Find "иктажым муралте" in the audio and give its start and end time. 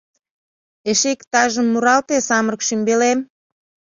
1.15-2.15